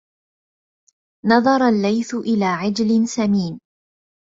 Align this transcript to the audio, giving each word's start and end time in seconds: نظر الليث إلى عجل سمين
نظر 1.25 1.67
الليث 1.67 2.15
إلى 2.15 2.45
عجل 2.45 3.07
سمين 3.07 3.59